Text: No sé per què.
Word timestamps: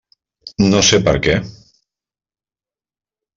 No 0.71 0.79
sé 0.87 0.99
per 1.07 1.13
què. 1.27 1.35